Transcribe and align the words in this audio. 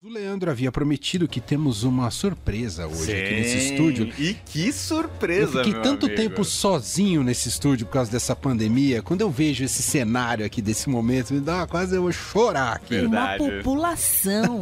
O 0.00 0.08
Leandro 0.08 0.48
havia 0.48 0.70
prometido 0.70 1.26
que 1.26 1.40
temos 1.40 1.82
uma 1.82 2.08
surpresa 2.12 2.86
hoje 2.86 3.06
Sim. 3.06 3.20
aqui 3.20 3.34
nesse 3.34 3.58
estúdio. 3.72 4.12
E 4.16 4.32
que 4.46 4.72
surpresa, 4.72 5.58
Eu 5.58 5.64
fiquei 5.64 5.72
meu 5.72 5.82
tanto 5.82 6.06
amigo. 6.06 6.20
tempo 6.22 6.44
sozinho 6.44 7.24
nesse 7.24 7.48
estúdio 7.48 7.84
por 7.84 7.94
causa 7.94 8.08
dessa 8.08 8.36
pandemia. 8.36 9.02
Quando 9.02 9.22
eu 9.22 9.30
vejo 9.30 9.64
esse 9.64 9.82
cenário 9.82 10.46
aqui 10.46 10.62
desse 10.62 10.88
momento, 10.88 11.34
me 11.34 11.40
dá 11.40 11.66
quase 11.66 11.96
eu 11.96 12.02
vou 12.02 12.12
chorar 12.12 12.76
aqui. 12.76 12.94
Verdade. 12.94 13.42
Uma 13.42 13.50
população. 13.56 14.60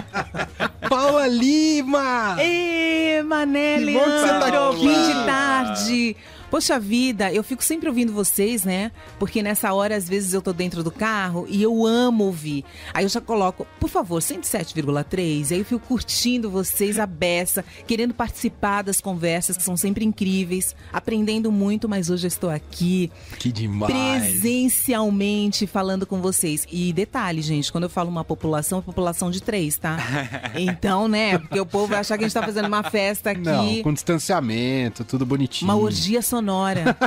Paula 0.88 1.26
Lima! 1.26 2.36
Ê, 2.40 3.22
Mané, 3.22 3.78
Que 3.80 3.92
bom 3.92 4.04
que 4.04 4.10
você 4.10 4.26
tá 4.26 4.68
aqui. 4.70 4.78
fim 4.80 5.02
de 5.02 5.26
tarde. 5.26 6.16
Poxa 6.50 6.78
vida, 6.78 7.32
eu 7.32 7.42
fico 7.42 7.62
sempre 7.62 7.88
ouvindo 7.88 8.12
vocês, 8.12 8.64
né? 8.64 8.92
Porque 9.18 9.42
nessa 9.42 9.72
hora, 9.72 9.96
às 9.96 10.08
vezes, 10.08 10.32
eu 10.32 10.40
tô 10.40 10.52
dentro 10.52 10.82
do 10.84 10.90
carro 10.90 11.46
e 11.48 11.62
eu 11.62 11.84
amo 11.84 12.24
ouvir. 12.24 12.64
Aí 12.94 13.04
eu 13.04 13.08
já 13.08 13.20
coloco, 13.20 13.66
por 13.80 13.88
favor, 13.88 14.20
107,3. 14.20 15.52
Aí 15.52 15.58
eu 15.58 15.64
fico 15.64 15.80
curtindo 15.80 16.48
vocês 16.50 16.98
a 16.98 17.06
beça, 17.06 17.64
querendo 17.86 18.14
participar 18.14 18.82
das 18.82 19.00
conversas 19.00 19.56
que 19.56 19.62
são 19.62 19.76
sempre 19.76 20.04
incríveis, 20.04 20.74
aprendendo 20.92 21.50
muito, 21.50 21.88
mas 21.88 22.10
hoje 22.10 22.26
eu 22.26 22.28
estou 22.28 22.50
aqui 22.50 23.10
Que 23.38 23.50
demais! 23.50 23.92
presencialmente 23.92 25.66
falando 25.66 26.06
com 26.06 26.20
vocês. 26.20 26.66
E 26.70 26.92
detalhe, 26.92 27.42
gente, 27.42 27.70
quando 27.72 27.84
eu 27.84 27.90
falo 27.90 28.08
uma 28.08 28.24
população, 28.24 28.78
é 28.78 28.82
população 28.82 29.30
de 29.30 29.42
três, 29.42 29.76
tá? 29.78 29.96
Então, 30.56 31.08
né? 31.08 31.38
Porque 31.38 31.58
o 31.60 31.66
povo 31.66 31.88
vai 31.88 31.98
achar 32.00 32.16
que 32.16 32.24
a 32.24 32.28
gente 32.28 32.34
tá 32.34 32.42
fazendo 32.42 32.66
uma 32.66 32.82
festa 32.82 33.30
aqui. 33.30 33.40
Não, 33.40 33.82
com 33.82 33.92
distanciamento, 33.92 35.04
tudo 35.04 35.26
bonitinho. 35.26 35.70
Uma 35.70 35.76
orgia 35.80 36.22
sonora. 36.36 36.96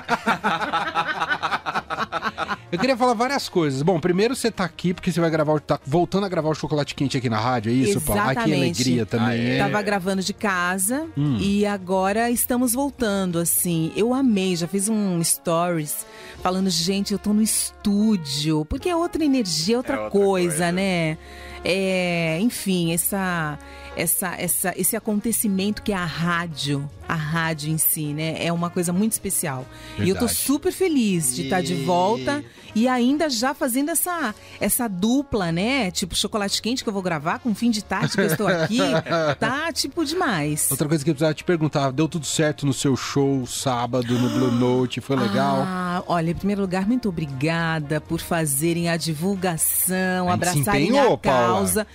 Eu 2.72 2.78
queria 2.78 2.96
falar 2.96 3.16
várias 3.16 3.50
coisas. 3.50 3.82
Bom, 3.82 4.00
primeiro 4.00 4.36
você 4.36 4.52
tá 4.52 4.64
aqui 4.64 4.94
porque 4.94 5.12
você 5.12 5.20
vai 5.20 5.32
gravar, 5.32 5.54
o- 5.54 5.60
tá 5.60 5.80
voltando 5.84 6.26
a 6.28 6.30
gravar 6.30 6.50
o 6.50 6.54
chocolate 6.56 6.94
quente 6.94 7.18
aqui 7.18 7.28
na 7.28 7.40
rádio, 7.40 7.72
é 7.72 7.74
isso, 7.74 8.00
Paulo? 8.00 8.22
Ai, 8.22 8.36
que 8.36 8.42
Exatamente. 8.42 8.82
alegria 8.82 9.06
também. 9.08 9.28
Ah, 9.28 9.36
é? 9.36 9.56
é. 9.56 9.58
Tava 9.58 9.82
gravando 9.82 10.22
de 10.22 10.34
casa 10.34 11.08
Hum. 11.18 11.38
e 11.40 11.66
agora 11.66 12.30
estamos 12.30 12.74
voltando, 12.74 13.40
assim. 13.40 13.92
Eu 13.96 14.14
amei, 14.14 14.56
já 14.56 14.68
fiz 14.68 14.88
um 14.88 15.22
stories 15.24 16.06
falando, 16.44 16.70
gente, 16.70 17.12
eu 17.12 17.18
tô 17.18 17.34
no 17.34 17.42
estúdio. 17.42 18.64
Porque 18.66 18.88
é 18.88 18.96
outra 18.96 19.26
energia, 19.26 19.78
outra, 19.78 19.96
É 19.96 20.00
outra 20.02 20.12
coisa, 20.12 20.50
coisa. 20.58 20.72
né? 20.72 21.18
É, 21.64 22.38
enfim, 22.42 22.94
essa, 22.94 23.58
essa, 23.96 24.36
essa, 24.38 24.74
esse 24.78 24.96
acontecimento 24.96 25.82
que 25.84 25.92
é 25.92 25.96
a 25.96 26.06
rádio, 26.06 26.90
a 27.08 27.16
rádio 27.16 27.70
em 27.72 27.78
si, 27.78 28.14
né? 28.14 28.36
É 28.44 28.52
uma 28.52 28.70
coisa 28.70 28.94
muito 28.94 29.12
especial. 29.14 29.66
E 29.98 30.04
eu 30.10 30.16
tô 30.16 30.22
Verdade. 30.26 30.36
super 30.36 30.72
feliz 30.72 31.36
de 31.36 31.44
estar 31.44 31.62
de 31.62 31.74
E- 31.74 31.84
volta 31.84 32.44
e 32.76 32.88
ainda 32.88 33.30
já 33.30 33.54
fazendo 33.54 33.90
essa, 33.90 34.34
essa 34.60 34.88
dupla, 34.88 35.52
né? 35.52 35.92
Tipo, 35.92 36.16
chocolate 36.16 36.62
quente 36.62 36.84
que 36.84 36.90
eu 36.90 36.94
vou 36.94 37.02
gravar 37.02 37.40
com 37.40 37.54
fim 37.56 37.70
de 37.72 37.84
tarde 37.84 38.14
que 38.14 38.22
eu 38.22 38.26
estou 38.26 38.48
aqui. 38.48 38.80
tá, 39.40 39.72
tipo, 39.72 40.06
demais. 40.06 40.70
Outra 40.72 40.88
coisa 40.88 41.04
que 41.04 41.10
eu 41.10 41.14
precisava 41.14 41.34
te 41.34 41.44
perguntar, 41.44 41.92
deu 41.92 42.08
tudo 42.08 42.26
certo 42.26 42.66
no 42.66 42.74
seu 42.74 42.96
show 42.96 43.46
sábado 43.46 44.18
no 44.18 44.30
Blue 44.30 44.52
Note? 44.58 45.02
Foi 45.02 45.16
legal? 45.16 45.64
Ah, 45.66 46.04
olha, 46.08 46.32
em 46.32 46.36
primeiro 46.36 46.62
lugar, 46.62 46.88
muito 46.88 47.10
obrigada 47.10 48.00
por 48.02 48.20
fazerem 48.20 48.90
a 48.90 48.98
divulgação, 48.98 50.30
A 50.30 50.34
abraçarem 50.34 50.90
empenhou, 50.90 51.14
a 51.14 51.18
Paula. 51.18 51.88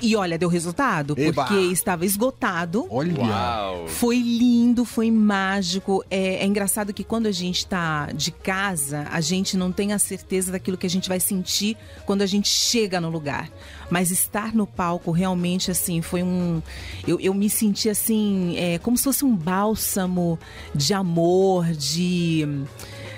E 0.00 0.14
olha, 0.14 0.38
deu 0.38 0.48
resultado, 0.48 1.14
Eba. 1.16 1.44
porque 1.44 1.60
estava 1.72 2.04
esgotado. 2.04 2.86
Olha! 2.90 3.18
Uau. 3.18 3.88
Foi 3.88 4.18
lindo, 4.18 4.84
foi 4.84 5.10
mágico. 5.10 6.04
É, 6.10 6.36
é 6.36 6.46
engraçado 6.46 6.92
que 6.92 7.02
quando 7.02 7.26
a 7.26 7.32
gente 7.32 7.66
tá 7.66 8.10
de 8.12 8.30
casa, 8.30 9.06
a 9.10 9.20
gente 9.20 9.56
não 9.56 9.72
tem 9.72 9.92
a 9.92 9.98
certeza 9.98 10.52
daquilo 10.52 10.76
que 10.76 10.86
a 10.86 10.90
gente 10.90 11.08
vai 11.08 11.18
sentir 11.18 11.76
quando 12.04 12.22
a 12.22 12.26
gente 12.26 12.48
chega 12.48 13.00
no 13.00 13.08
lugar. 13.08 13.50
Mas 13.90 14.10
estar 14.10 14.54
no 14.54 14.66
palco 14.66 15.10
realmente, 15.10 15.70
assim, 15.70 16.02
foi 16.02 16.22
um. 16.22 16.62
Eu, 17.06 17.18
eu 17.20 17.32
me 17.32 17.48
senti 17.48 17.88
assim, 17.88 18.56
é, 18.58 18.78
como 18.78 18.96
se 18.96 19.04
fosse 19.04 19.24
um 19.24 19.34
bálsamo 19.34 20.38
de 20.74 20.92
amor, 20.92 21.72
de. 21.72 22.46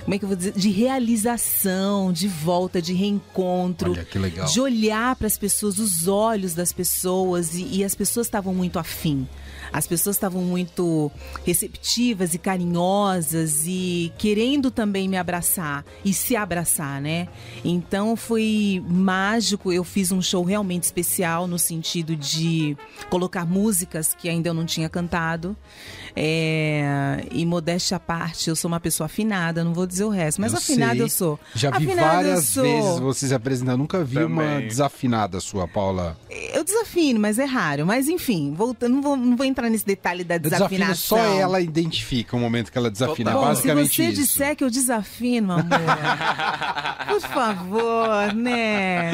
Como 0.09 0.15
é 0.15 0.19
que 0.19 0.25
eu 0.25 0.29
vou 0.29 0.37
dizer? 0.39 0.55
De 0.55 0.71
realização, 0.71 2.11
de 2.11 2.27
volta, 2.29 2.81
de 2.81 2.95
reencontro 2.95 3.91
Olha 3.91 4.07
que 4.07 4.19
legal. 4.19 4.47
de 4.47 4.59
olhar 4.59 5.15
para 5.17 5.27
as 5.27 5.37
pessoas, 5.37 5.79
os 5.79 6.09
olhos 6.09 6.55
das 6.55 6.73
pessoas 6.73 7.55
e, 7.55 7.77
e 7.77 7.85
as 7.85 7.95
pessoas 7.95 8.27
estavam 8.27 8.55
muito 8.55 8.79
afim. 8.79 9.29
As 9.71 9.87
pessoas 9.87 10.17
estavam 10.17 10.41
muito 10.43 11.11
receptivas 11.45 12.33
e 12.33 12.39
carinhosas 12.39 13.65
e 13.67 14.11
querendo 14.17 14.71
também 14.71 15.07
me 15.07 15.19
abraçar 15.19 15.85
e 16.03 16.15
se 16.15 16.35
abraçar, 16.35 17.03
né? 17.03 17.29
Então 17.63 18.17
foi 18.17 18.83
mágico. 18.89 19.71
Eu 19.71 19.85
fiz 19.85 20.11
um 20.11 20.23
show 20.23 20.43
realmente 20.43 20.85
especial 20.85 21.47
no 21.47 21.59
sentido 21.59 22.17
de 22.17 22.79
colocar 23.11 23.45
músicas 23.45 24.15
que 24.15 24.27
ainda 24.27 24.49
eu 24.49 24.55
não 24.55 24.65
tinha 24.65 24.89
cantado. 24.89 25.55
É, 26.17 27.27
e 27.31 27.45
modéstia 27.45 27.97
à 27.97 28.01
parte, 28.01 28.49
eu 28.49 28.57
sou 28.57 28.69
uma 28.69 28.81
pessoa 28.81 29.05
afinada, 29.07 29.63
não 29.63 29.73
vou 29.73 29.87
dizer 29.87 29.98
o 30.05 30.09
resto, 30.09 30.41
mas 30.41 30.53
Eu 30.53 30.59
afinada 30.59 30.93
sei. 30.95 31.03
eu 31.03 31.09
sou. 31.09 31.41
Já 31.55 31.71
vi 31.71 31.87
Afinada 31.87 32.09
várias 32.09 32.45
sou. 32.47 32.63
vezes 32.63 32.99
você 33.01 33.29
se 33.29 33.35
apresentando. 33.35 33.79
Nunca 33.79 34.03
vi 34.05 34.19
uma 34.19 34.43
Também. 34.43 34.69
desafinada 34.69 35.41
sua, 35.41 35.67
Paula. 35.69 36.17
Eu 36.53 36.65
desafino, 36.65 37.19
mas 37.21 37.39
é 37.39 37.45
raro. 37.45 37.87
Mas 37.87 38.09
enfim, 38.09 38.53
voltando, 38.55 38.95
não 38.95 39.03
vou, 39.03 39.17
não 39.17 39.37
vou 39.37 39.47
entrar 39.47 39.69
nesse 39.71 39.87
detalhe 39.87 40.25
da 40.25 40.39
desafinação. 40.39 41.19
só 41.19 41.25
ela 41.25 41.61
identifica 41.61 42.37
o 42.37 42.41
momento 42.41 42.71
que 42.73 42.79
ela 42.79 42.91
desafina. 42.91 43.33
Bom, 43.33 43.39
Bom, 43.39 43.47
se 43.47 43.49
basicamente 43.55 43.95
você 43.97 44.05
isso. 44.09 44.21
disser 44.21 44.57
que 44.57 44.65
eu 44.65 44.71
desafino, 44.71 45.53
amor, 45.53 45.65
por 47.09 47.21
favor, 47.21 48.35
né? 48.35 49.13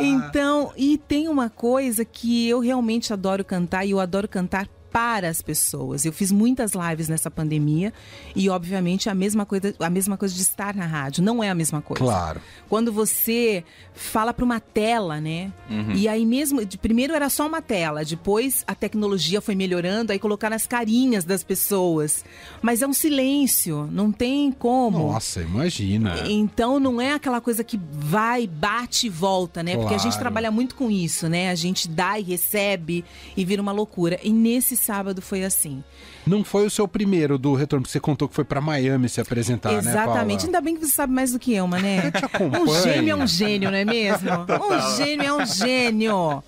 Então, 0.00 0.72
e 0.76 0.98
tem 0.98 1.28
uma 1.28 1.48
coisa 1.50 2.04
que 2.04 2.48
eu 2.48 2.60
realmente 2.60 3.12
adoro 3.12 3.44
cantar 3.44 3.84
e 3.84 3.90
eu 3.90 4.00
adoro 4.00 4.28
cantar 4.28 4.66
para 4.96 5.28
as 5.28 5.42
pessoas. 5.42 6.06
Eu 6.06 6.12
fiz 6.12 6.32
muitas 6.32 6.72
lives 6.72 7.06
nessa 7.06 7.30
pandemia 7.30 7.92
e 8.34 8.48
obviamente 8.48 9.10
a 9.10 9.14
mesma 9.14 9.44
coisa, 9.44 9.74
a 9.78 9.90
mesma 9.90 10.16
coisa 10.16 10.34
de 10.34 10.40
estar 10.40 10.74
na 10.74 10.86
rádio, 10.86 11.22
não 11.22 11.44
é 11.44 11.50
a 11.50 11.54
mesma 11.54 11.82
coisa. 11.82 12.02
Claro. 12.02 12.40
Quando 12.66 12.90
você 12.90 13.62
fala 13.92 14.32
para 14.32 14.42
uma 14.42 14.58
tela, 14.58 15.20
né? 15.20 15.52
E 15.94 16.08
aí 16.08 16.24
mesmo, 16.24 16.64
de- 16.64 16.78
primeiro 16.78 17.12
era 17.12 17.28
só 17.28 17.46
uma 17.46 17.60
tela, 17.60 18.06
depois 18.06 18.64
a 18.66 18.74
tecnologia 18.74 19.42
foi 19.42 19.54
melhorando, 19.54 20.12
aí 20.12 20.18
colocaram 20.18 20.56
as 20.56 20.66
carinhas 20.66 21.24
das 21.24 21.44
pessoas. 21.44 22.24
Mas 22.62 22.80
é 22.80 22.86
um 22.86 22.94
silêncio, 22.94 23.86
não 23.92 24.10
tem 24.10 24.50
como. 24.50 25.12
Nossa, 25.12 25.42
imagina. 25.42 26.24
Então 26.26 26.80
não 26.80 26.98
é 27.02 27.12
aquela 27.12 27.42
coisa 27.42 27.62
que 27.62 27.78
vai, 27.92 28.46
bate 28.46 29.08
e 29.08 29.10
volta, 29.10 29.62
né? 29.62 29.76
Porque 29.76 29.92
a 29.94 29.98
gente 29.98 30.12
Claro. 30.12 30.20
trabalha 30.20 30.50
muito 30.50 30.74
com 30.74 30.90
isso, 30.90 31.28
né? 31.28 31.50
A 31.50 31.54
gente 31.54 31.86
dá 31.86 32.18
e 32.18 32.22
recebe 32.22 33.04
e 33.36 33.44
vira 33.44 33.60
uma 33.60 33.72
loucura. 33.72 34.18
E 34.22 34.30
nesse 34.32 34.85
sábado 34.86 35.20
foi 35.20 35.44
assim. 35.44 35.82
Não 36.26 36.44
foi 36.44 36.66
o 36.66 36.70
seu 36.70 36.86
primeiro 36.86 37.36
do 37.36 37.54
retorno, 37.54 37.82
porque 37.82 37.92
você 37.92 38.00
contou 38.00 38.28
que 38.28 38.34
foi 38.34 38.44
pra 38.44 38.60
Miami 38.60 39.08
se 39.08 39.20
apresentar, 39.20 39.72
né, 39.72 39.78
Exatamente. 39.78 40.46
Ainda 40.46 40.60
bem 40.60 40.76
que 40.76 40.86
você 40.86 40.92
sabe 40.92 41.12
mais 41.12 41.32
do 41.32 41.38
que 41.38 41.52
eu, 41.52 41.66
mané. 41.66 42.08
acompanho. 42.08 42.62
Um 42.64 42.82
gênio 42.82 43.12
é 43.12 43.16
um 43.16 43.26
gênio, 43.26 43.70
não 43.70 43.78
é 43.78 43.84
mesmo? 43.84 44.30
Um 44.66 44.96
gênio 44.96 45.26
é 45.26 45.32
um 45.32 45.46
gênio. 45.46 46.42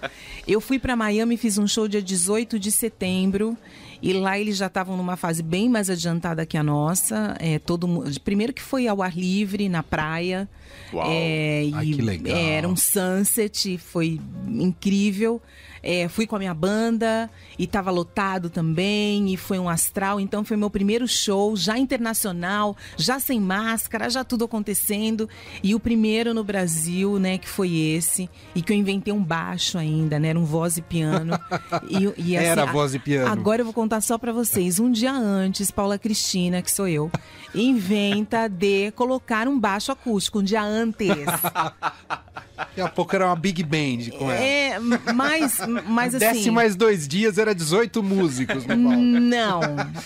Eu 0.47 0.61
fui 0.61 0.79
pra 0.79 0.97
Miami, 0.97 1.37
fiz 1.37 1.59
um 1.59 1.67
show 1.67 1.87
dia 1.89 2.01
18 2.01 2.59
de 2.59 2.71
setembro. 2.71 3.57
E 4.01 4.13
lá 4.13 4.39
eles 4.39 4.57
já 4.57 4.67
estavam 4.67 4.97
numa 4.97 5.17
fase 5.17 5.43
bem 5.43 5.69
mais 5.69 5.91
adiantada 5.91 6.47
que 6.47 6.57
a 6.57 6.63
nossa. 6.63 7.37
É, 7.41 7.59
todo 7.59 8.05
Primeiro 8.25 8.53
que 8.53 8.63
foi 8.63 8.87
ao 8.87 9.03
ar 9.03 9.17
livre, 9.17 9.69
na 9.69 9.83
praia. 9.83 10.49
Uau. 10.93 11.07
É, 11.11 11.69
Ai, 11.75 11.87
que 11.87 12.01
legal. 12.01 12.37
era 12.37 12.69
um 12.69 12.77
sunset, 12.77 13.77
foi 13.79 14.21
incrível. 14.47 15.43
É, 15.83 16.09
fui 16.09 16.27
com 16.27 16.37
a 16.37 16.39
minha 16.39 16.55
banda 16.55 17.31
e 17.59 17.67
tava 17.67 17.91
lotado 17.91 18.51
também, 18.51 19.33
e 19.33 19.37
foi 19.37 19.59
um 19.59 19.69
astral. 19.69 20.21
Então 20.21 20.45
foi 20.45 20.57
meu 20.57 20.71
primeiro 20.71 21.07
show, 21.07 21.57
já 21.57 21.79
internacional, 21.79 22.77
já 22.97 23.19
sem 23.19 23.41
máscara, 23.41 24.11
já 24.11 24.25
tudo 24.25 24.45
acontecendo. 24.45 25.29
E 25.63 25.75
o 25.75 25.81
primeiro 25.81 26.35
no 26.35 26.45
Brasil, 26.45 27.19
né, 27.19 27.39
que 27.39 27.49
foi 27.49 27.75
esse, 27.75 28.29
e 28.55 28.63
que 28.63 28.73
eu 28.73 28.77
inventei 28.77 29.13
um 29.13 29.23
baixo 29.23 29.79
ainda, 29.79 30.19
né? 30.19 30.29
Era 30.29 30.39
um 30.39 30.45
voz 30.45 30.77
e 30.77 30.83
piano. 30.83 31.39
E, 31.89 32.05
e, 32.19 32.37
assim, 32.37 32.47
Era 32.47 32.67
voz 32.67 32.95
e 32.95 32.99
piano. 32.99 33.31
Agora 33.31 33.61
eu 33.61 33.65
vou 33.65 33.75
contar 33.75 34.01
só 34.01 34.19
pra 34.19 34.33
vocês. 34.33 34.79
Um 34.79 34.91
dia 34.91 35.13
antes, 35.13 35.71
Paula 35.71 35.99
Cristina, 35.99 36.61
que 36.61 36.71
sou 36.71 36.89
eu, 36.89 37.11
inventa 37.55 38.49
de 38.49 38.91
colocar 38.93 39.49
um 39.49 39.59
baixo 39.59 39.93
acústico. 39.93 40.41
Um 40.41 40.43
dia 40.43 40.63
antes. 40.63 41.09
Daqui 42.59 42.81
a 42.81 42.89
pouco 42.89 43.15
era 43.15 43.27
uma 43.27 43.37
big 43.37 43.63
band 43.63 44.11
com 44.19 44.31
ela. 44.31 44.41
É, 44.41 44.79
mas, 45.15 45.61
mas 45.87 46.15
assim. 46.15 46.27
Desce 46.27 46.51
mais 46.51 46.75
dois 46.75 47.07
dias, 47.07 47.39
era 47.39 47.55
18 47.55 48.03
músicos 48.03 48.67
no 48.67 48.77
palco. 48.77 48.99
Não, 48.99 49.61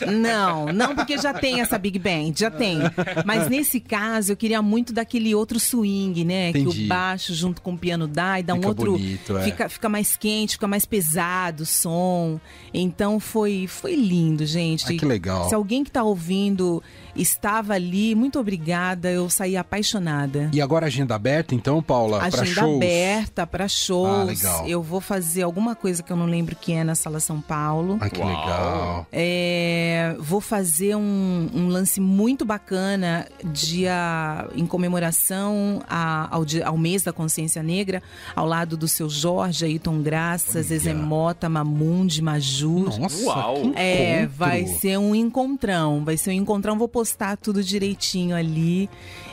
não, 0.06 0.66
não, 0.66 0.94
porque 0.94 1.16
já 1.18 1.32
tem 1.32 1.60
essa 1.60 1.78
Big 1.78 1.98
Band, 1.98 2.32
já 2.36 2.50
tem. 2.50 2.78
Mas 3.24 3.48
nesse 3.48 3.80
caso, 3.80 4.32
eu 4.32 4.36
queria 4.36 4.60
muito 4.62 4.92
daquele 4.92 5.34
outro 5.34 5.58
swing, 5.58 6.24
né? 6.24 6.52
Que 6.52 6.60
Entendi. 6.60 6.84
o 6.84 6.88
baixo 6.88 7.34
junto 7.34 7.62
com 7.62 7.74
o 7.74 7.78
piano 7.78 8.06
dá 8.06 8.38
e 8.38 8.42
dá 8.42 8.54
Fica 8.54 8.66
um 8.66 8.68
outro. 8.68 8.92
bonito, 8.92 9.36
é. 9.38 9.42
fica, 9.42 9.68
fica 9.68 9.88
mais 9.88 10.16
quente, 10.16 10.52
fica 10.52 10.68
mais 10.68 10.84
pesado 10.84 11.62
o 11.62 11.66
som. 11.66 12.40
Então 12.72 13.18
foi, 13.18 13.66
foi 13.66 13.94
lindo, 13.94 14.44
gente. 14.44 14.84
Ah, 14.86 14.96
que 14.96 15.04
legal. 15.04 15.48
Se 15.48 15.54
alguém 15.54 15.84
que 15.84 15.90
tá 15.90 16.02
ouvindo 16.02 16.82
estava 17.14 17.74
ali, 17.74 18.14
muito 18.14 18.38
obrigada. 18.38 19.10
Eu 19.10 19.28
saí 19.28 19.56
apaixonada. 19.56 20.50
E 20.52 20.60
agora 20.60 20.86
agenda 20.86 21.14
aberta, 21.14 21.54
então, 21.54 21.82
Paula? 21.82 22.18
Pra 22.30 22.41
agenda 22.42 22.60
shows? 22.60 22.76
aberta 22.76 23.46
para 23.46 23.68
shows. 23.68 24.08
Ah, 24.20 24.24
legal. 24.24 24.68
Eu 24.68 24.82
vou 24.82 25.00
fazer 25.00 25.42
alguma 25.42 25.74
coisa 25.74 26.02
que 26.02 26.12
eu 26.12 26.16
não 26.16 26.26
lembro 26.26 26.54
que 26.56 26.72
é 26.72 26.84
na 26.84 26.94
Sala 26.94 27.20
São 27.20 27.40
Paulo. 27.40 27.98
Ai, 28.00 28.10
que 28.10 28.20
Uau. 28.20 28.28
legal. 28.28 29.06
É, 29.12 30.14
vou 30.18 30.40
fazer 30.40 30.96
um, 30.96 31.50
um 31.54 31.68
lance 31.68 32.00
muito 32.00 32.44
bacana 32.44 33.26
dia, 33.44 34.48
em 34.54 34.66
comemoração 34.66 35.82
a- 35.88 36.28
ao, 36.34 36.44
ao 36.64 36.78
mês 36.78 37.02
da 37.02 37.12
consciência 37.12 37.62
negra, 37.62 38.02
ao 38.34 38.46
lado 38.46 38.76
do 38.76 38.86
seu 38.88 39.08
Jorge, 39.08 39.64
Ailton 39.64 40.02
Graças, 40.02 40.54
Olha. 40.56 40.64
Zezé 40.64 40.94
Mota, 40.94 41.48
Mamundi, 41.48 42.22
Majur. 42.22 42.98
Nossa, 42.98 43.24
Uau. 43.24 43.54
que 43.54 43.72
É, 43.78 44.26
vai 44.26 44.66
ser 44.66 44.98
um 44.98 45.14
encontrão. 45.14 46.04
Vai 46.04 46.16
ser 46.16 46.30
um 46.30 46.34
encontrão. 46.34 46.78
Vou 46.78 46.88
postar 46.88 47.36
tudo 47.36 47.62
direitinho 47.62 48.36
ali. 48.36 48.88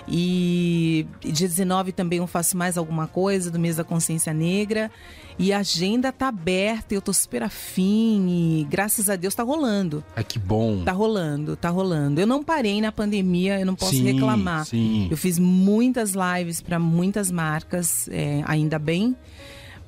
E 0.09 1.05
dia 1.21 1.47
19 1.47 1.91
também 1.91 2.17
eu 2.19 2.27
faço 2.27 2.57
mais 2.57 2.77
alguma 2.77 3.07
coisa 3.07 3.51
do 3.51 3.59
mês 3.59 3.75
da 3.75 3.83
consciência 3.83 4.33
negra. 4.33 4.89
E 5.37 5.53
a 5.53 5.59
agenda 5.59 6.11
tá 6.11 6.27
aberta, 6.27 6.93
eu 6.93 7.01
tô 7.01 7.13
super 7.13 7.43
afim 7.43 8.27
e 8.59 8.63
graças 8.69 9.09
a 9.09 9.15
Deus 9.15 9.33
tá 9.33 9.41
rolando. 9.43 10.03
Ai, 10.13 10.23
que 10.23 10.37
bom. 10.37 10.83
Tá 10.83 10.91
rolando, 10.91 11.55
tá 11.55 11.69
rolando. 11.69 12.19
Eu 12.19 12.27
não 12.27 12.43
parei 12.43 12.81
na 12.81 12.91
pandemia, 12.91 13.57
eu 13.59 13.65
não 13.65 13.75
posso 13.75 13.91
Sim, 13.93 14.03
reclamar. 14.03 14.65
sim. 14.65 15.07
Eu 15.09 15.15
fiz 15.15 15.39
muitas 15.39 16.13
lives 16.13 16.61
para 16.61 16.77
muitas 16.77 17.31
marcas, 17.31 18.09
é, 18.09 18.41
ainda 18.45 18.77
bem. 18.77 19.15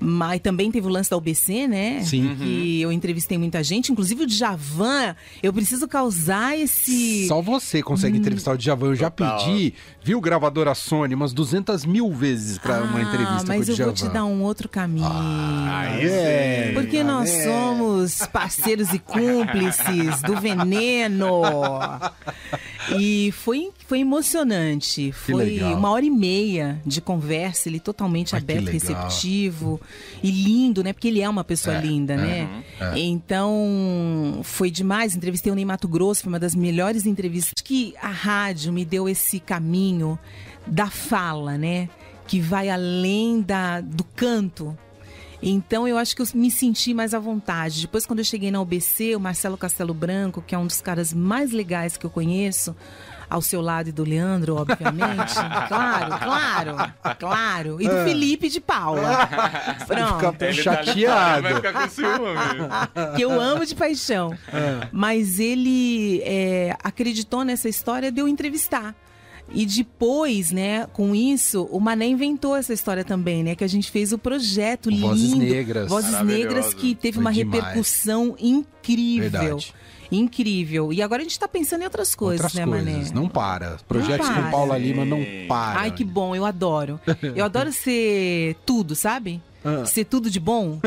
Mas 0.03 0.41
também 0.41 0.71
teve 0.71 0.87
o 0.87 0.89
lance 0.89 1.09
da 1.09 1.15
UBC, 1.17 1.67
né? 1.67 2.01
Sim. 2.03 2.35
Que 2.37 2.81
eu 2.81 2.91
entrevistei 2.91 3.37
muita 3.37 3.63
gente, 3.63 3.91
inclusive 3.91 4.23
o 4.23 4.27
Djavan. 4.27 5.15
Eu 5.43 5.53
preciso 5.53 5.87
causar 5.87 6.57
esse. 6.57 7.27
Só 7.27 7.39
você 7.41 7.83
consegue 7.83 8.17
entrevistar 8.17 8.53
o 8.53 8.57
Djavan. 8.57 8.87
Eu 8.87 8.95
já 8.95 9.11
Total. 9.11 9.37
pedi, 9.45 9.73
viu, 10.03 10.19
gravadora 10.19 10.73
Sony, 10.73 11.13
umas 11.13 11.33
200 11.33 11.85
mil 11.85 12.11
vezes 12.11 12.57
pra 12.57 12.81
uma 12.83 12.97
Ah, 12.97 13.01
entrevista 13.03 13.45
mas 13.47 13.65
com 13.67 13.71
o 13.71 13.75
eu 13.75 13.85
vou 13.85 13.93
te 13.93 13.97
Djavan. 13.99 14.13
dar 14.13 14.25
um 14.25 14.41
outro 14.41 14.67
caminho. 14.67 15.07
Aí 15.07 16.01
É. 16.07 16.71
Porque 16.73 17.03
nós 17.03 17.29
é. 17.29 17.43
somos 17.43 18.25
parceiros 18.27 18.91
e 18.93 18.99
cúmplices 18.99 20.21
do 20.23 20.39
veneno. 20.41 21.41
E 22.99 23.31
foi, 23.31 23.69
foi 23.87 23.99
emocionante. 23.99 25.11
Foi 25.11 25.59
uma 25.61 25.89
hora 25.89 26.05
e 26.05 26.09
meia 26.09 26.81
de 26.85 27.01
conversa, 27.01 27.69
ele 27.69 27.79
totalmente 27.79 28.31
que 28.31 28.35
aberto, 28.35 28.69
receptivo 28.69 29.79
e 30.23 30.31
lindo, 30.31 30.83
né? 30.83 30.93
Porque 30.93 31.07
ele 31.07 31.21
é 31.21 31.29
uma 31.29 31.43
pessoa 31.43 31.75
É, 31.77 31.81
linda, 31.81 32.13
é, 32.13 32.17
né? 32.17 32.63
Então, 32.95 34.41
foi 34.43 34.71
demais. 34.71 35.15
Entrevistei 35.15 35.51
o 35.51 35.55
Ney 35.55 35.65
Mato 35.65 35.87
Grosso, 35.87 36.23
foi 36.23 36.31
uma 36.31 36.39
das 36.39 36.55
melhores 36.55 37.05
entrevistas. 37.05 37.53
Acho 37.55 37.63
que 37.63 37.93
a 38.01 38.09
rádio 38.09 38.73
me 38.73 38.85
deu 38.85 39.07
esse 39.07 39.39
caminho 39.39 40.17
da 40.65 40.87
fala, 40.87 41.57
né? 41.57 41.89
Que 42.27 42.39
vai 42.39 42.69
além 42.69 43.41
da, 43.41 43.81
do 43.81 44.03
canto. 44.03 44.77
Então 45.41 45.87
eu 45.87 45.97
acho 45.97 46.15
que 46.15 46.21
eu 46.21 46.27
me 46.35 46.51
senti 46.51 46.93
mais 46.93 47.13
à 47.13 47.19
vontade. 47.19 47.81
Depois, 47.81 48.05
quando 48.05 48.19
eu 48.19 48.25
cheguei 48.25 48.51
na 48.51 48.61
UBC, 48.61 49.15
o 49.15 49.19
Marcelo 49.19 49.57
Castelo 49.57 49.93
Branco, 49.93 50.41
que 50.41 50.53
é 50.53 50.57
um 50.57 50.67
dos 50.67 50.81
caras 50.81 51.13
mais 51.13 51.51
legais 51.51 51.97
que 51.97 52.05
eu 52.05 52.09
conheço, 52.09 52.75
ao 53.31 53.41
seu 53.41 53.61
lado 53.61 53.87
e 53.87 53.91
do 53.93 54.03
Leandro, 54.03 54.57
obviamente. 54.57 55.33
claro, 55.69 56.19
claro, 56.19 56.93
claro. 57.17 57.81
E 57.81 57.87
do 57.87 58.03
Felipe 58.03 58.49
de 58.49 58.59
Paula. 58.59 59.27
Pronto. 59.87 60.33
Fica 60.33 60.45
Ele 60.45 60.63
tá 60.63 60.83
chateado. 60.83 61.41
Vai 61.43 61.55
ficar 61.55 61.73
com 61.73 61.89
ciúme. 61.89 62.19
que 63.15 63.21
eu 63.21 63.39
amo 63.39 63.65
de 63.65 63.73
paixão. 63.73 64.37
Mas 64.91 65.39
ele 65.39 66.21
é, 66.25 66.75
acreditou 66.83 67.45
nessa 67.45 67.69
história 67.69 68.11
de 68.11 68.19
eu 68.19 68.27
entrevistar. 68.27 68.93
E 69.53 69.65
depois, 69.65 70.51
né, 70.51 70.87
com 70.93 71.13
isso, 71.13 71.67
o 71.71 71.79
Mané 71.79 72.07
inventou 72.07 72.55
essa 72.55 72.73
história 72.73 73.03
também, 73.03 73.43
né? 73.43 73.55
Que 73.55 73.63
a 73.63 73.67
gente 73.67 73.91
fez 73.91 74.13
o 74.13 74.17
projeto 74.17 74.89
lindo. 74.89 75.07
Vozes 75.07 75.33
Negras. 75.33 75.89
Vozes. 75.89 76.21
Negras 76.21 76.73
que 76.73 76.95
teve 76.95 77.15
Foi 77.15 77.21
uma 77.21 77.33
demais. 77.33 77.63
repercussão 77.63 78.35
incrível. 78.39 79.29
Verdade. 79.29 79.73
Incrível. 80.11 80.91
E 80.91 81.01
agora 81.01 81.21
a 81.21 81.23
gente 81.23 81.39
tá 81.39 81.47
pensando 81.47 81.81
em 81.81 81.85
outras 81.85 82.13
coisas, 82.13 82.45
Outras 82.45 82.65
né, 82.65 82.65
coisas. 82.65 83.09
Mané? 83.09 83.11
Não 83.13 83.29
para. 83.29 83.77
Projetos 83.87 84.27
Não 84.27 84.35
com 84.35 84.41
para. 84.41 84.51
Paula 84.51 84.77
Lima 84.77 85.05
não 85.05 85.19
para. 85.47 85.79
Ai, 85.79 85.91
que 85.91 86.03
bom, 86.03 86.35
eu 86.35 86.45
adoro. 86.45 86.99
Eu 87.35 87.45
adoro 87.45 87.71
ser 87.71 88.55
tudo, 88.65 88.93
sabe? 88.95 89.41
Ah. 89.63 89.85
Ser 89.85 90.05
tudo 90.05 90.29
de 90.29 90.39
bom. 90.39 90.79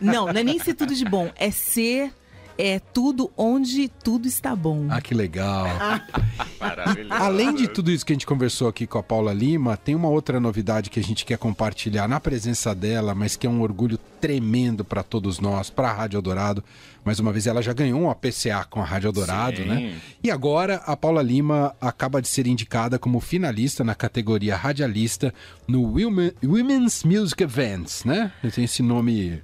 Não, 0.00 0.26
não 0.26 0.40
é 0.40 0.44
nem 0.44 0.58
ser 0.58 0.74
tudo 0.74 0.94
de 0.94 1.04
bom, 1.04 1.30
é 1.36 1.50
ser 1.50 2.12
é 2.60 2.78
tudo 2.78 3.30
onde 3.36 3.88
tudo 3.88 4.28
está 4.28 4.54
bom. 4.54 4.86
Ah, 4.90 5.00
que 5.00 5.14
legal. 5.14 5.66
Maravilhoso. 6.60 7.12
Além 7.12 7.54
de 7.54 7.68
tudo 7.68 7.90
isso 7.90 8.04
que 8.04 8.12
a 8.12 8.14
gente 8.14 8.26
conversou 8.26 8.68
aqui 8.68 8.86
com 8.86 8.98
a 8.98 9.02
Paula 9.02 9.32
Lima, 9.32 9.76
tem 9.76 9.94
uma 9.94 10.08
outra 10.08 10.38
novidade 10.38 10.90
que 10.90 11.00
a 11.00 11.02
gente 11.02 11.24
quer 11.24 11.38
compartilhar 11.38 12.06
na 12.08 12.20
presença 12.20 12.74
dela, 12.74 13.14
mas 13.14 13.36
que 13.36 13.46
é 13.46 13.50
um 13.50 13.62
orgulho 13.62 13.98
tremendo 14.20 14.84
para 14.84 15.02
todos 15.02 15.38
nós, 15.40 15.70
para 15.70 15.88
a 15.88 15.92
Rádio 15.92 16.18
Eldorado. 16.18 16.62
Mais 17.02 17.18
uma 17.18 17.32
vez, 17.32 17.46
ela 17.46 17.62
já 17.62 17.72
ganhou 17.72 17.98
um 18.00 18.10
APCA 18.10 18.66
com 18.68 18.80
a 18.82 18.84
Rádio 18.84 19.08
Eldorado, 19.08 19.56
Sim. 19.58 19.64
né? 19.64 19.94
E 20.22 20.30
agora 20.30 20.76
a 20.86 20.94
Paula 20.94 21.22
Lima 21.22 21.74
acaba 21.80 22.20
de 22.20 22.28
ser 22.28 22.46
indicada 22.46 22.98
como 22.98 23.20
finalista 23.20 23.82
na 23.82 23.94
categoria 23.94 24.54
radialista 24.54 25.32
no 25.66 25.82
Women- 25.82 26.32
Women's 26.44 27.02
Music 27.04 27.42
Events, 27.42 28.04
né? 28.04 28.30
Tem 28.54 28.64
esse 28.64 28.82
nome 28.82 29.40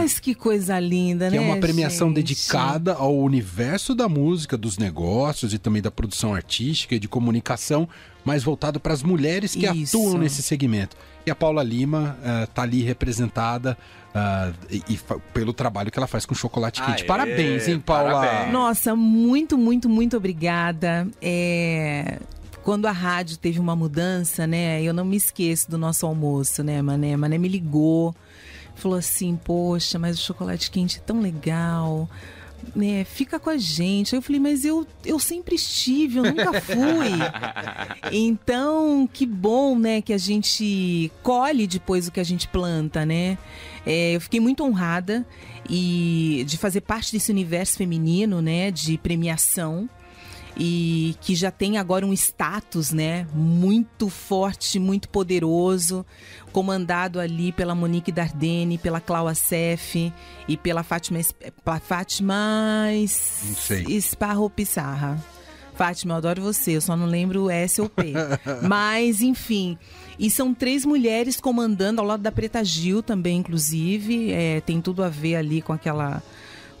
Mas 0.00 0.20
que 0.20 0.34
coisa 0.34 0.78
linda, 0.78 1.30
que 1.30 1.36
né? 1.36 1.42
é 1.42 1.46
uma 1.46 1.56
premiação 1.58 2.08
gente? 2.08 2.16
dedicada 2.16 2.94
ao 2.94 3.16
universo 3.16 3.94
da 3.94 4.08
música, 4.08 4.56
dos 4.56 4.78
negócios 4.78 5.52
e 5.52 5.58
também 5.58 5.82
da 5.82 5.90
produção 5.90 6.34
artística 6.34 6.94
e 6.94 6.98
de 6.98 7.08
comunicação, 7.08 7.88
mais 8.24 8.42
voltado 8.42 8.78
para 8.80 8.92
as 8.92 9.02
mulheres 9.02 9.54
que 9.54 9.66
Isso. 9.66 9.96
atuam 9.96 10.18
nesse 10.18 10.42
segmento. 10.42 10.96
E 11.24 11.30
a 11.30 11.34
Paula 11.34 11.62
Lima 11.62 12.16
está 12.44 12.62
ali 12.62 12.82
representada 12.82 13.76
ah, 14.14 14.52
e, 14.70 14.82
e 14.88 14.98
pelo 15.34 15.52
trabalho 15.52 15.90
que 15.90 15.98
ela 15.98 16.06
faz 16.06 16.24
com 16.24 16.34
chocolate 16.34 16.82
quente. 16.82 17.02
Aê, 17.02 17.06
Parabéns, 17.06 17.68
hein, 17.68 17.78
Paula? 17.78 18.12
parabéns. 18.12 18.52
Nossa, 18.52 18.96
muito, 18.96 19.58
muito, 19.58 19.88
muito 19.88 20.16
obrigada. 20.16 21.06
É, 21.20 22.18
Quando 22.62 22.86
a 22.86 22.92
rádio 22.92 23.36
teve 23.36 23.60
uma 23.60 23.76
mudança, 23.76 24.46
né? 24.46 24.82
Eu 24.82 24.94
não 24.94 25.04
me 25.04 25.16
esqueço 25.16 25.70
do 25.70 25.76
nosso 25.76 26.06
almoço, 26.06 26.62
né, 26.62 26.80
Mané? 26.80 27.16
Mané 27.16 27.36
me 27.38 27.48
ligou, 27.48 28.14
falou 28.76 28.98
assim: 28.98 29.38
Poxa, 29.42 29.98
mas 29.98 30.18
o 30.18 30.22
chocolate 30.22 30.70
quente 30.70 30.98
é 30.98 31.00
tão 31.00 31.20
legal. 31.20 32.08
Né, 32.74 33.04
fica 33.04 33.38
com 33.38 33.48
a 33.48 33.56
gente. 33.56 34.14
Aí 34.14 34.18
eu 34.18 34.22
falei, 34.22 34.40
mas 34.40 34.64
eu, 34.64 34.84
eu 35.04 35.20
sempre 35.20 35.54
estive, 35.54 36.18
eu 36.18 36.24
nunca 36.24 36.60
fui. 36.60 37.12
Então, 38.12 39.08
que 39.12 39.26
bom, 39.26 39.78
né, 39.78 40.00
que 40.00 40.12
a 40.12 40.18
gente 40.18 41.10
colhe 41.22 41.66
depois 41.66 42.08
o 42.08 42.12
que 42.12 42.20
a 42.20 42.24
gente 42.24 42.48
planta, 42.48 43.04
né? 43.04 43.36
É, 43.84 44.16
eu 44.16 44.20
fiquei 44.20 44.40
muito 44.40 44.64
honrada 44.64 45.24
e 45.68 46.44
de 46.46 46.56
fazer 46.56 46.80
parte 46.82 47.12
desse 47.12 47.30
universo 47.30 47.76
feminino, 47.76 48.40
né, 48.40 48.70
de 48.70 48.96
premiação 48.98 49.88
e 50.56 51.14
que 51.20 51.34
já 51.34 51.50
tem 51.50 51.76
agora 51.76 52.06
um 52.06 52.12
status, 52.12 52.90
né, 52.90 53.26
muito 53.34 54.08
forte, 54.08 54.78
muito 54.78 55.08
poderoso, 55.08 56.04
comandado 56.52 57.20
ali 57.20 57.52
pela 57.52 57.74
Monique 57.74 58.10
Dardenne, 58.10 58.78
pela 58.78 59.00
Cláudia 59.00 59.34
Sef 59.34 60.12
e 60.48 60.56
pela 60.56 60.82
Fátima, 60.82 61.20
pela 61.62 61.78
Fátima. 61.78 62.86
Esparro 63.88 64.48
Pissarra. 64.48 65.22
Fátima, 65.74 66.14
eu 66.14 66.16
adoro 66.16 66.40
você, 66.40 66.76
eu 66.76 66.80
só 66.80 66.96
não 66.96 67.04
lembro 67.04 67.44
o 67.44 67.50
S 67.50 67.78
ou 67.82 67.88
P. 67.88 68.14
Mas, 68.66 69.20
enfim. 69.20 69.76
E 70.18 70.30
são 70.30 70.54
três 70.54 70.86
mulheres 70.86 71.38
comandando, 71.38 72.00
ao 72.00 72.06
lado 72.06 72.22
da 72.22 72.32
Preta 72.32 72.64
Gil 72.64 73.02
também, 73.02 73.40
inclusive. 73.40 74.32
É, 74.32 74.62
tem 74.62 74.80
tudo 74.80 75.04
a 75.04 75.10
ver 75.10 75.36
ali 75.36 75.60
com 75.60 75.74
aquela. 75.74 76.22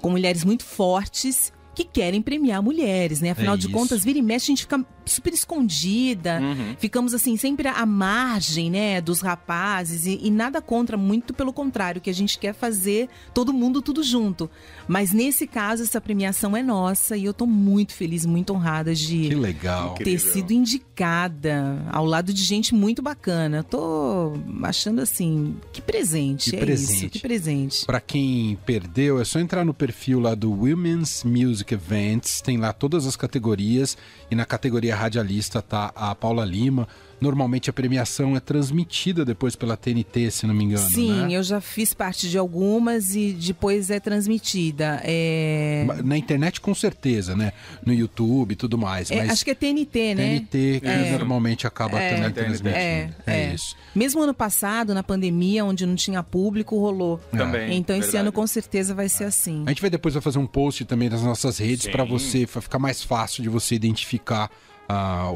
com 0.00 0.08
mulheres 0.08 0.44
muito 0.44 0.64
fortes 0.64 1.52
que 1.76 1.84
querem 1.84 2.22
premiar 2.22 2.62
mulheres, 2.62 3.20
né? 3.20 3.30
Afinal 3.30 3.54
É 3.54 3.58
de 3.58 3.68
contas, 3.68 4.02
vira 4.02 4.18
e 4.18 4.22
mexe, 4.22 4.46
a 4.46 4.52
gente 4.52 4.62
fica 4.62 4.84
super 5.06 5.32
escondida, 5.32 6.40
ficamos 6.78 7.14
assim, 7.14 7.36
sempre 7.36 7.68
à 7.68 7.86
margem, 7.86 8.70
né, 8.70 9.00
dos 9.00 9.20
rapazes, 9.20 10.06
e, 10.06 10.18
e 10.22 10.30
nada 10.30 10.60
contra, 10.60 10.96
muito 10.96 11.32
pelo 11.32 11.52
contrário, 11.52 12.00
que 12.00 12.10
a 12.10 12.14
gente 12.14 12.38
quer 12.38 12.52
fazer 12.54 13.08
todo 13.32 13.52
mundo 13.52 13.80
tudo 13.80 14.02
junto. 14.02 14.50
Mas 14.88 15.12
nesse 15.12 15.46
caso, 15.46 15.82
essa 15.82 16.00
premiação 16.00 16.56
é 16.56 16.62
nossa 16.62 17.16
e 17.16 17.24
eu 17.24 17.32
tô 17.34 17.46
muito 17.46 17.92
feliz, 17.94 18.26
muito 18.26 18.52
honrada 18.52 18.94
de 18.94 19.28
Que 19.28 19.34
legal. 19.34 19.92
Incrível. 19.92 20.12
ter 20.20 20.32
sido 20.32 20.52
indicada 20.52 21.82
ao 21.92 22.04
lado 22.04 22.32
de 22.32 22.42
gente 22.42 22.74
muito 22.74 23.02
bacana. 23.02 23.62
Tô 23.62 24.32
achando 24.62 25.00
assim, 25.00 25.56
que 25.72 25.80
presente, 25.80 26.50
Que 26.50 26.56
é 26.56 26.60
presente. 26.60 26.92
isso, 27.04 27.10
que 27.10 27.18
presente. 27.20 27.86
Pra 27.86 28.00
quem 28.00 28.58
perdeu, 28.66 29.20
é 29.20 29.24
só 29.24 29.38
entrar 29.38 29.64
no 29.64 29.74
perfil 29.74 30.20
lá 30.20 30.34
do 30.34 30.50
Women's 30.50 31.22
Music 31.24 31.72
Events, 31.72 32.40
tem 32.40 32.56
lá 32.56 32.72
todas 32.72 33.06
as 33.06 33.16
categorias 33.16 33.96
e 34.30 34.34
na 34.34 34.44
categoria 34.44 34.95
radialista 34.96 35.62
tá 35.62 35.92
a 35.94 36.14
Paula 36.14 36.44
Lima, 36.44 36.88
Normalmente 37.20 37.70
a 37.70 37.72
premiação 37.72 38.36
é 38.36 38.40
transmitida 38.40 39.24
depois 39.24 39.56
pela 39.56 39.74
TNT, 39.76 40.30
se 40.30 40.46
não 40.46 40.54
me 40.54 40.64
engano. 40.64 40.86
Sim, 40.86 41.12
né? 41.22 41.32
eu 41.32 41.42
já 41.42 41.62
fiz 41.62 41.94
parte 41.94 42.28
de 42.28 42.36
algumas 42.36 43.14
e 43.14 43.32
depois 43.32 43.88
é 43.90 43.98
transmitida. 43.98 45.00
É... 45.02 45.86
Na 46.04 46.16
internet, 46.18 46.60
com 46.60 46.74
certeza, 46.74 47.34
né? 47.34 47.52
No 47.84 47.92
YouTube 47.92 48.52
e 48.52 48.56
tudo 48.56 48.76
mais. 48.76 49.10
É, 49.10 49.20
acho 49.22 49.44
que 49.44 49.50
é 49.50 49.54
TNT, 49.54 50.14
né? 50.14 50.40
TNT 50.40 50.80
que 50.80 50.86
É. 50.86 51.16
normalmente 51.18 51.66
acaba 51.66 51.98
É. 51.98 52.10
também 52.10 52.26
É 52.26 52.30
transmitindo. 52.30 52.68
É, 52.68 53.10
É, 53.26 53.40
é. 53.50 53.54
isso. 53.54 53.74
Mesmo 53.94 54.20
ano 54.20 54.34
passado, 54.34 54.92
na 54.92 55.02
pandemia, 55.02 55.64
onde 55.64 55.86
não 55.86 55.96
tinha 55.96 56.22
público, 56.22 56.78
rolou. 56.78 57.18
Também. 57.34 57.78
Então 57.78 57.96
esse 57.96 58.08
verdade. 58.08 58.22
ano 58.24 58.32
com 58.32 58.46
certeza 58.46 58.94
vai 58.94 59.08
ser 59.08 59.24
assim. 59.24 59.62
A 59.64 59.70
gente 59.70 59.80
vai 59.80 59.88
depois 59.88 60.12
vai 60.12 60.22
fazer 60.22 60.38
um 60.38 60.46
post 60.46 60.84
também 60.84 61.08
nas 61.08 61.22
nossas 61.22 61.56
redes 61.56 61.86
para 61.86 62.04
você 62.04 62.46
pra 62.46 62.60
ficar 62.60 62.78
mais 62.78 63.02
fácil 63.02 63.42
de 63.42 63.48
você 63.48 63.74
identificar 63.74 64.50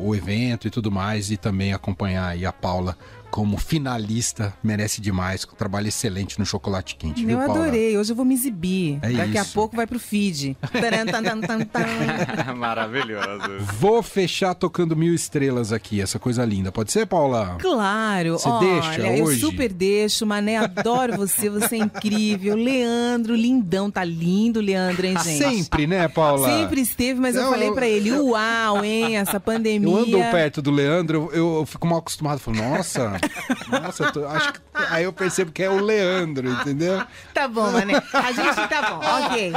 o 0.02 0.14
evento 0.14 0.66
e 0.66 0.71
tudo 0.71 0.90
mais 0.90 1.30
e 1.30 1.37
também 1.37 1.73
acompanhar 1.73 2.28
aí 2.28 2.47
a 2.47 2.52
Paula 2.52 2.97
como 3.31 3.57
finalista, 3.59 4.53
merece 4.63 5.01
demais, 5.01 5.47
um 5.51 5.55
trabalho 5.57 5.89
excelente 5.89 6.39
no 6.39 6.45
chocolate 6.47 6.97
quente, 6.97 7.25
viu, 7.25 7.39
Eu 7.41 7.47
Paula? 7.47 7.63
adorei, 7.65 7.97
hoje 7.97 8.13
eu 8.13 8.17
vou 8.17 8.25
me 8.25 8.35
exibir. 8.35 8.99
É 9.03 9.11
Daqui 9.13 9.39
a 9.39 9.43
isso. 9.43 9.53
pouco 9.55 9.77
vai 9.77 9.87
pro 9.87 9.99
feed. 10.01 10.57
Maravilhoso. 12.57 13.59
Vou 13.79 14.03
fechar 14.03 14.55
tocando 14.55 14.97
mil 14.97 15.15
estrelas 15.15 15.73
aqui, 15.73 16.01
essa 16.01 16.19
coisa 16.19 16.45
linda. 16.45 16.73
Pode 16.73 16.93
ser, 16.93 17.07
Paula? 17.07 17.57
Claro, 17.61 18.33
Você 18.39 18.49
olha, 18.49 18.81
deixa 18.83 19.01
eu 19.17 19.25
hoje? 19.25 19.41
super 19.41 19.73
deixo, 19.73 20.27
Mané, 20.27 20.57
adoro 20.59 21.17
você, 21.17 21.49
você 21.49 21.77
é 21.77 21.79
incrível. 21.79 22.57
Leandro, 22.57 23.35
lindão, 23.35 23.91
tá 23.91 24.05
lindo, 24.05 24.61
Leandro, 24.61 25.07
hein, 25.07 25.17
gente? 25.23 25.39
Sempre, 25.39 25.87
né, 25.87 26.09
Paula? 26.09 26.49
Sempre 26.49 26.81
esteve, 26.81 27.21
mas 27.21 27.35
eu, 27.35 27.43
Eu- 27.43 27.51
falei 27.51 27.71
pra 27.73 27.89
ele, 27.89 28.11
uau, 28.13 28.85
hein, 28.85 29.17
essa 29.17 29.39
pandemia. 29.41 29.81
Eu 29.91 29.99
ando 29.99 30.19
perto 30.31 30.63
do 30.63 30.71
Leandro, 30.71 31.31
eu, 31.33 31.59
eu 31.59 31.67
fico 31.67 31.87
mal 31.87 31.99
acostumado. 31.99 32.39
Falo, 32.39 32.57
nossa, 32.57 33.20
nossa, 33.83 34.05
eu 34.05 34.12
tô- 34.12 34.27
acho 34.27 34.53
que... 34.53 34.61
aí 34.91 35.05
eu 35.05 35.13
percebo 35.13 35.53
que 35.53 35.63
é 35.63 35.71
o 35.71 35.81
Leandro, 35.81 36.51
entendeu? 36.51 37.01
Tá 37.33 37.49
bom, 37.49 37.71
Mané. 37.71 37.95
A 38.13 38.33
gente 38.33 38.69
tá 38.69 38.91
bom, 38.91 38.99
ok. 38.99 39.53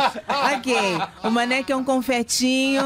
Ok. 0.56 0.76
O 1.24 1.30
Mané 1.30 1.64
que 1.64 1.72
é 1.72 1.76
um 1.76 1.84
confetinho, 1.84 2.82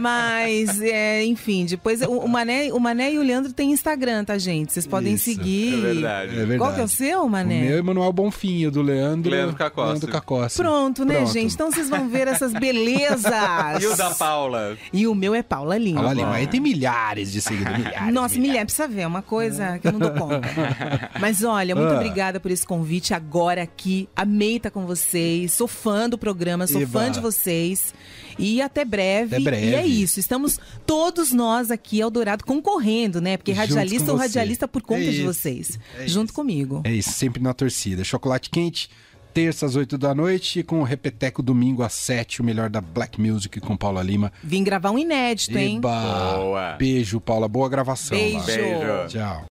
mas, 0.00 0.80
é, 0.80 1.24
enfim, 1.24 1.64
depois 1.66 2.02
o, 2.02 2.18
o 2.18 2.28
Mané, 2.28 2.72
o 2.72 2.78
Mané 2.78 3.12
e 3.12 3.18
o 3.18 3.22
Leandro 3.22 3.52
têm 3.52 3.72
Instagram, 3.72 4.24
tá, 4.24 4.38
gente? 4.38 4.72
Vocês 4.72 4.86
podem 4.86 5.14
Isso, 5.14 5.24
seguir. 5.24 5.74
É 5.74 5.94
verdade. 5.94 6.32
É 6.32 6.36
verdade. 6.36 6.58
Qual 6.58 6.72
que 6.74 6.80
é 6.80 6.84
o 6.84 6.88
seu, 6.88 7.22
O 7.24 7.28
Mané? 7.28 7.62
meu 7.62 7.78
é 7.78 7.82
Manuel 7.82 8.12
Bonfim, 8.12 8.66
o 8.66 8.70
do 8.70 8.82
Leandro. 8.82 9.30
Leandro 9.30 9.56
Cacossi. 9.56 9.88
Leandro 9.88 10.08
Cacossi. 10.12 10.56
Pronto, 10.56 11.04
né, 11.04 11.16
Pronto. 11.16 11.32
gente? 11.32 11.54
Então 11.54 11.70
vocês 11.72 11.88
vão 11.88 12.08
ver 12.08 12.28
essas 12.28 12.52
belezas. 12.52 13.32
E 13.82 13.86
o 13.86 13.96
da 13.96 14.10
Paula? 14.10 14.76
E 14.92 15.06
o 15.06 15.14
meu 15.14 15.34
é 15.34 15.42
Paula 15.42 15.76
Lima. 15.78 16.00
Paula 16.00 16.14
Lima, 16.14 16.34
aí 16.34 16.46
tem 16.46 16.60
milhares 16.60 17.32
de 17.32 17.40
seguidores. 17.40 17.78
Milhares, 17.78 18.14
Nossa, 18.14 18.38
milhares, 18.38 18.64
precisa 18.64 18.86
ver, 18.88 19.02
é 19.02 19.06
uma 19.06 19.22
coisa 19.22 19.78
que 19.78 19.88
eu 19.88 19.92
não 19.92 19.98
dou 19.98 20.10
conta. 20.12 20.40
Mas 21.18 21.42
olha, 21.52 21.74
muito 21.74 21.92
Ah. 21.92 21.96
obrigada 21.96 22.40
por 22.40 22.50
esse 22.50 22.66
convite 22.66 23.14
agora 23.14 23.62
aqui. 23.62 24.08
Amei 24.16 24.56
estar 24.56 24.70
com 24.70 24.86
vocês, 24.86 25.52
sou 25.52 25.68
fã 25.68 26.08
do 26.08 26.18
programa, 26.18 26.66
sou 26.66 26.80
Eba. 26.80 27.00
fã 27.00 27.10
de 27.10 27.20
vocês. 27.20 27.94
E 28.38 28.60
até 28.62 28.84
breve. 28.84 29.36
Até 29.36 29.44
breve. 29.44 29.66
E 29.70 29.74
é 29.74 29.86
isso, 29.86 30.18
estamos 30.18 30.58
todos 30.86 31.32
nós 31.32 31.70
aqui 31.70 32.00
ao 32.00 32.10
Dourado 32.10 32.44
concorrendo, 32.44 33.20
né? 33.20 33.36
Porque 33.36 33.52
radialista 33.52 34.10
ou 34.10 34.16
radialista 34.18 34.66
por 34.66 34.82
conta 34.82 35.02
É 35.02 35.10
de 35.10 35.22
vocês. 35.22 35.78
é 35.98 36.08
junto 36.08 36.26
isso. 36.30 36.34
comigo. 36.34 36.80
É 36.84 36.92
isso, 36.92 37.10
sempre 37.12 37.42
na 37.42 37.52
torcida. 37.52 38.02
Chocolate 38.04 38.48
quente, 38.48 38.88
terça 39.34 39.66
às 39.66 39.76
8 39.76 39.96
da 39.98 40.14
noite, 40.14 40.62
com 40.62 40.80
o 40.80 40.82
Repeteco 40.82 41.42
domingo 41.42 41.82
às 41.82 41.92
7, 41.92 42.40
o 42.40 42.44
melhor 42.44 42.70
da 42.70 42.80
Black 42.80 43.20
Music 43.20 43.60
com 43.60 43.76
Paula 43.76 44.02
Lima. 44.02 44.32
Vim 44.42 44.64
gravar 44.64 44.90
um 44.90 44.98
inédito, 44.98 45.56
hein? 45.58 45.76
Eba! 45.76 46.34
Boa. 46.36 46.72
Beijo, 46.78 47.20
Paula. 47.20 47.46
Boa 47.48 47.68
gravação. 47.68 48.16
Beijo. 48.16 48.44
Beijo. 48.46 49.08
Tchau. 49.08 49.44